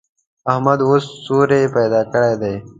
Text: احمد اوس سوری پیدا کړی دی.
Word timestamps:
احمد 0.51 0.79
اوس 0.87 1.05
سوری 1.25 1.61
پیدا 1.75 2.01
کړی 2.11 2.33
دی. 2.41 2.55